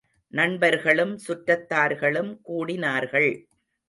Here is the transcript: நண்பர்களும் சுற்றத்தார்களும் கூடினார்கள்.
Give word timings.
நண்பர்களும் 0.33 1.19
சுற்றத்தார்களும் 1.27 2.31
கூடினார்கள். 2.47 3.31